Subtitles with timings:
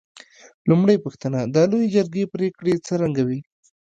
[0.69, 3.39] لومړۍ پوښتنه: د لویې جرګې پرېکړې څرنګه وې؟